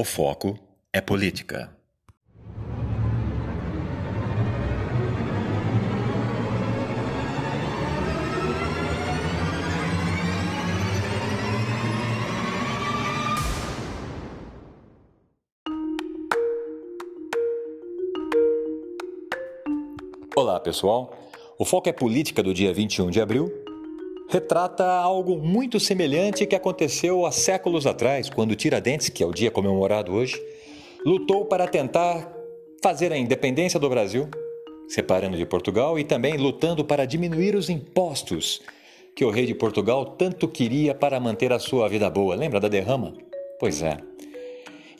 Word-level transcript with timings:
O 0.00 0.04
foco 0.04 0.58
é 0.94 1.00
política. 1.02 1.76
Olá, 20.34 20.58
pessoal. 20.60 21.14
O 21.58 21.66
Foco 21.66 21.90
é 21.90 21.92
Política 21.92 22.42
do 22.42 22.54
dia 22.54 22.72
21 22.72 23.10
de 23.10 23.20
abril 23.20 23.59
retrata 24.30 24.84
algo 24.84 25.38
muito 25.38 25.80
semelhante 25.80 26.46
que 26.46 26.54
aconteceu 26.54 27.26
há 27.26 27.32
séculos 27.32 27.84
atrás, 27.84 28.30
quando 28.30 28.54
Tiradentes, 28.54 29.08
que 29.08 29.24
é 29.24 29.26
o 29.26 29.32
dia 29.32 29.50
comemorado 29.50 30.12
hoje, 30.12 30.40
lutou 31.04 31.44
para 31.46 31.66
tentar 31.66 32.32
fazer 32.80 33.12
a 33.12 33.18
independência 33.18 33.80
do 33.80 33.88
Brasil, 33.88 34.28
separando 34.88 35.36
de 35.36 35.44
Portugal 35.44 35.98
e 35.98 36.04
também 36.04 36.36
lutando 36.36 36.84
para 36.84 37.04
diminuir 37.04 37.56
os 37.56 37.68
impostos 37.68 38.62
que 39.16 39.24
o 39.24 39.30
rei 39.30 39.46
de 39.46 39.54
Portugal 39.54 40.06
tanto 40.06 40.46
queria 40.46 40.94
para 40.94 41.18
manter 41.18 41.52
a 41.52 41.58
sua 41.58 41.88
vida 41.88 42.08
boa. 42.08 42.36
Lembra 42.36 42.60
da 42.60 42.68
derrama? 42.68 43.12
Pois 43.58 43.82
é. 43.82 43.98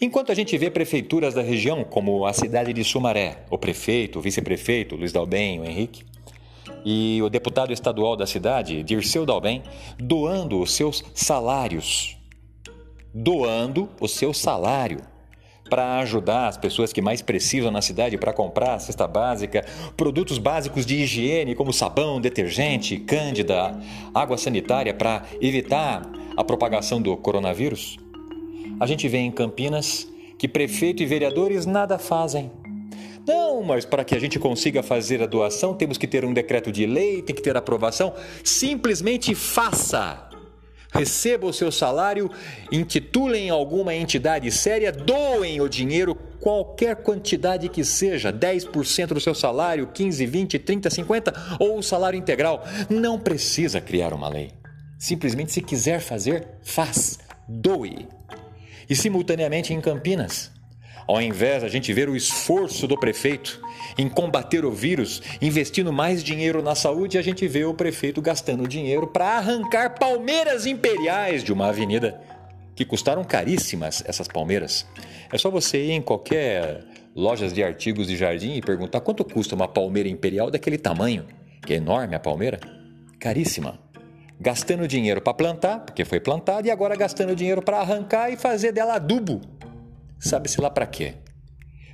Enquanto 0.01 0.33
a 0.33 0.35
gente 0.35 0.59
vê 0.59 0.71
prefeituras 0.71 1.35
da 1.35 1.43
região, 1.43 1.85
como 1.85 2.27
a 2.27 2.33
cidade 2.33 2.73
de 2.73 2.83
Sumaré, 2.83 3.45
o 3.49 3.57
prefeito, 3.57 4.19
o 4.19 4.23
vice-prefeito, 4.23 4.97
Luiz 4.97 5.13
Dalben, 5.13 5.61
o 5.61 5.65
Henrique, 5.65 6.03
e 6.85 7.21
o 7.23 7.29
deputado 7.29 7.73
estadual 7.73 8.17
da 8.17 8.27
cidade, 8.27 8.83
Dirceu 8.83 9.27
Dalben, 9.27 9.63
doando 9.99 10.61
os 10.61 10.73
seus 10.73 11.05
salários. 11.15 12.17
Doando 13.13 13.89
o 14.01 14.07
seu 14.07 14.33
salário 14.33 15.01
para 15.71 16.01
ajudar 16.01 16.49
as 16.49 16.57
pessoas 16.57 16.93
que 16.93 17.01
mais 17.01 17.23
precisam 17.23 17.71
na 17.71 17.81
cidade 17.81 18.19
para 18.19 18.33
comprar 18.33 18.79
cesta 18.81 19.07
básica, 19.07 19.65
produtos 19.97 20.37
básicos 20.37 20.85
de 20.85 20.97
higiene 20.97 21.55
como 21.55 21.73
sabão, 21.73 22.21
detergente, 22.21 22.99
cândida, 22.99 23.79
água 24.13 24.37
sanitária 24.37 24.93
para 24.93 25.23
evitar 25.41 26.03
a 26.37 26.43
propagação 26.43 27.01
do 27.01 27.17
coronavírus. 27.17 27.97
A 28.81 28.87
gente 28.87 29.07
vê 29.09 29.19
em 29.19 29.31
Campinas 29.31 30.09
que 30.37 30.49
prefeito 30.49 31.03
e 31.03 31.07
vereadores 31.07 31.67
nada 31.67 31.99
fazem. 31.99 32.51
Não, 33.31 33.63
mas 33.63 33.85
para 33.85 34.03
que 34.03 34.15
a 34.15 34.19
gente 34.19 34.41
consiga 34.41 34.83
fazer 34.83 35.23
a 35.23 35.27
doação, 35.27 35.73
temos 35.73 35.97
que 35.97 36.09
ter 36.09 36.25
um 36.25 36.35
decreto 36.35 36.73
de 36.73 36.85
lei, 36.85 37.23
tem 37.23 37.35
que 37.35 37.43
ter 37.43 37.57
aprovação. 37.57 38.13
Simplesmente 38.43 39.35
faça. 39.37 40.29
Receba 40.93 41.47
o 41.47 41.53
seu 41.53 41.71
salário, 41.71 42.29
intitulem 42.73 43.49
alguma 43.49 43.95
entidade 43.95 44.51
séria, 44.51 44.91
doem 44.91 45.61
o 45.61 45.69
dinheiro, 45.69 46.17
qualquer 46.41 46.97
quantidade 46.97 47.69
que 47.69 47.85
seja, 47.85 48.33
10% 48.33 49.07
do 49.09 49.21
seu 49.21 49.33
salário, 49.33 49.87
15, 49.95 50.27
20, 50.27 50.59
30, 50.59 50.91
50 50.91 51.57
ou 51.61 51.79
o 51.79 51.83
salário 51.83 52.19
integral. 52.19 52.65
Não 52.89 53.21
precisa 53.21 53.81
criar 53.81 54.13
uma 54.13 54.29
lei. 54.29 54.51
Simplesmente, 54.99 55.53
se 55.53 55.63
quiser 55.63 56.01
fazer, 56.01 56.49
faz, 56.63 57.21
doe 57.49 58.09
e, 58.89 58.97
simultaneamente, 58.97 59.73
em 59.73 59.81
Campinas. 59.81 60.51
Ao 61.07 61.21
invés 61.21 61.65
a 61.65 61.69
gente 61.69 61.93
ver 61.93 62.09
o 62.09 62.17
esforço 62.17 62.87
do 62.87 62.99
prefeito 62.99 63.61
em 63.99 64.09
combater 64.09 64.65
o 64.65 64.71
vírus, 64.71 65.23
investindo 65.41 65.93
mais 65.93 66.23
dinheiro 66.23 66.63
na 66.63 66.75
saúde, 66.75 67.19
a 67.19 67.23
gente 67.23 67.47
vê 67.49 67.65
o 67.65 67.75
prefeito 67.75 68.23
gastando 68.23 68.67
dinheiro 68.67 69.07
para 69.07 69.37
arrancar 69.37 69.99
palmeiras 69.99 70.67
imperiais 70.67 71.43
de 71.43 71.53
uma 71.53 71.69
avenida 71.69 72.21
que 72.75 72.85
custaram 72.85 73.25
caríssimas 73.25 74.03
essas 74.07 74.29
palmeiras. 74.29 74.87
É 75.33 75.37
só 75.37 75.51
você 75.51 75.85
ir 75.85 75.93
em 75.93 76.03
qualquer 76.03 76.85
lojas 77.15 77.53
de 77.53 77.63
artigos 77.63 78.07
de 78.07 78.17
jardim 78.17 78.55
e 78.55 78.63
perguntar 78.63 79.01
quanto 79.01 79.25
custa 79.25 79.55
uma 79.55 79.69
palmeira 79.69 80.09
imperial 80.09 80.51
daquele 80.51 80.79
tamanho, 80.79 81.27
que 81.67 81.75
é 81.75 81.77
enorme 81.77 82.15
a 82.15 82.21
palmeira, 82.21 82.59
caríssima 83.19 83.79
gastando 84.41 84.89
dinheiro 84.89 85.21
para 85.21 85.35
plantar, 85.35 85.81
porque 85.81 86.05
foi 86.05 86.19
plantado, 86.19 86.67
e 86.67 86.71
agora 86.71 86.97
gastando 86.97 87.37
dinheiro 87.37 87.61
para 87.61 87.81
arrancar 87.81 88.31
e 88.31 88.37
fazer 88.37 88.73
dela 88.73 88.95
adubo. 88.95 89.43
Sabe-se 90.21 90.61
lá 90.61 90.69
para 90.71 90.87
quê? 90.87 91.15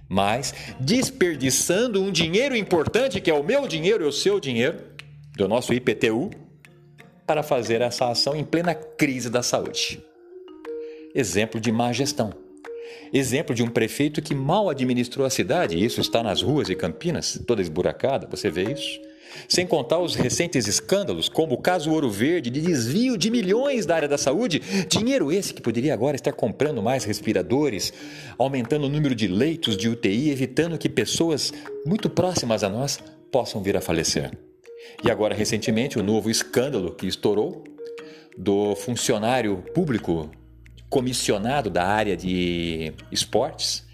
Mas 0.09 0.53
desperdiçando 0.81 2.03
um 2.03 2.11
dinheiro 2.11 2.57
importante, 2.57 3.21
que 3.21 3.31
é 3.31 3.35
o 3.35 3.43
meu 3.43 3.67
dinheiro 3.67 4.05
e 4.05 4.09
o 4.09 4.13
seu 4.13 4.39
dinheiro, 4.39 4.79
do 5.37 5.49
nosso 5.49 5.73
IPTU, 5.73 6.31
para 7.27 7.43
fazer 7.43 7.81
essa 7.81 8.11
ação 8.11 8.37
em 8.37 8.45
plena 8.45 8.75
crise 8.75 9.31
da 9.31 9.43
saúde. 9.43 10.03
Exemplo 11.15 11.61
de 11.61 11.73
má 11.73 11.93
gestão. 11.93 12.33
Exemplo 13.13 13.55
de 13.55 13.63
um 13.63 13.69
prefeito 13.69 14.23
que 14.23 14.35
mal 14.35 14.69
administrou 14.69 15.27
a 15.27 15.31
cidade, 15.31 15.77
e 15.77 15.85
isso 15.85 16.01
está 16.01 16.23
nas 16.23 16.43
ruas 16.43 16.67
de 16.69 16.75
Campinas, 16.75 17.41
toda 17.47 17.63
esburacada, 17.63 18.27
você 18.31 18.51
vê 18.51 18.73
isso? 18.73 19.01
Sem 19.49 19.67
contar 19.67 19.99
os 19.99 20.15
recentes 20.15 20.67
escândalos, 20.67 21.29
como 21.29 21.55
o 21.55 21.61
caso 21.61 21.91
Ouro 21.91 22.11
Verde, 22.11 22.51
de 22.51 22.61
desvio 22.61 23.17
de 23.17 23.31
milhões 23.31 23.87
da 23.87 23.97
área 23.97 24.09
da 24.09 24.19
saúde, 24.19 24.61
dinheiro 24.89 25.31
esse 25.31 25.55
que 25.55 25.63
poderia 25.63 25.95
agora 25.95 26.17
estar 26.17 26.33
comprando 26.33 26.83
mais 26.83 27.05
respiradores, 27.05 27.93
aumentando 28.39 28.87
o 28.87 28.89
número 28.89 29.15
de 29.15 29.29
leitos 29.29 29.77
de 29.77 29.89
UTI, 29.89 30.31
evitando 30.31 30.79
que 30.79 30.89
pessoas 30.89 31.53
muito 31.85 32.09
próximas 32.11 32.65
a 32.65 32.69
nós 32.69 32.99
possam 33.31 33.63
vir 33.63 33.77
a 33.77 33.81
falecer. 33.81 34.31
E 35.05 35.11
agora, 35.11 35.35
recentemente, 35.35 35.99
o 35.99 36.03
novo 36.03 36.31
escândalo 36.31 36.95
que 36.95 37.07
estourou 37.07 37.65
do 38.37 38.75
funcionário 38.77 39.63
público 39.75 40.31
comissionado 40.89 41.69
da 41.69 41.85
área 41.85 42.17
de 42.17 42.93
esportes, 43.11 43.85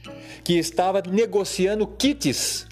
que 0.45 0.55
estava 0.59 1.03
negociando 1.09 1.87
kits 1.87 2.67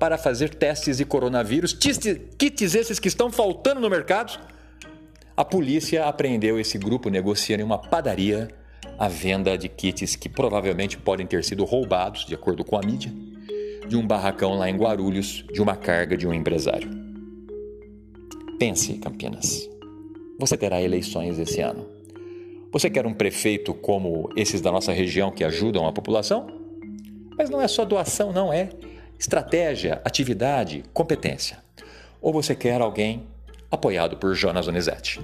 para 0.00 0.16
fazer 0.16 0.54
testes 0.54 0.96
de 0.96 1.04
coronavírus, 1.04 1.74
kits 1.74 2.74
esses 2.74 2.98
que 2.98 3.06
estão 3.06 3.30
faltando 3.30 3.82
no 3.82 3.90
mercado. 3.90 4.40
A 5.36 5.44
polícia 5.44 6.06
apreendeu 6.06 6.58
esse 6.58 6.78
grupo 6.78 7.10
negociando 7.10 7.62
em 7.62 7.66
uma 7.66 7.76
padaria 7.76 8.48
a 8.98 9.08
venda 9.08 9.58
de 9.58 9.68
kits 9.68 10.16
que 10.16 10.26
provavelmente 10.26 10.96
podem 10.96 11.26
ter 11.26 11.44
sido 11.44 11.64
roubados, 11.64 12.24
de 12.24 12.34
acordo 12.34 12.64
com 12.64 12.76
a 12.76 12.80
mídia, 12.80 13.12
de 13.86 13.94
um 13.94 14.06
barracão 14.06 14.54
lá 14.54 14.70
em 14.70 14.76
Guarulhos, 14.76 15.44
de 15.52 15.60
uma 15.60 15.76
carga 15.76 16.16
de 16.16 16.26
um 16.26 16.32
empresário. 16.32 16.88
Pense, 18.58 18.94
Campinas. 18.94 19.68
Você 20.38 20.56
terá 20.56 20.80
eleições 20.80 21.38
esse 21.38 21.60
ano. 21.60 21.86
Você 22.72 22.88
quer 22.88 23.06
um 23.06 23.12
prefeito 23.12 23.74
como 23.74 24.30
esses 24.34 24.62
da 24.62 24.72
nossa 24.72 24.92
região 24.92 25.30
que 25.30 25.44
ajudam 25.44 25.86
a 25.86 25.92
população? 25.92 26.46
Mas 27.36 27.50
não 27.50 27.60
é 27.60 27.68
só 27.68 27.84
doação, 27.84 28.32
não 28.32 28.50
é 28.50 28.70
estratégia, 29.20 30.00
atividade, 30.02 30.82
competência. 30.94 31.58
Ou 32.22 32.32
você 32.32 32.54
quer 32.54 32.80
alguém 32.80 33.26
apoiado 33.70 34.16
por 34.16 34.34
Jonas 34.34 34.64
Donizete? 34.64 35.20